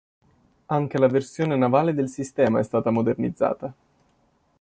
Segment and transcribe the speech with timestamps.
[0.65, 3.71] Anche la versione navale nel sistema è stata modernizzata.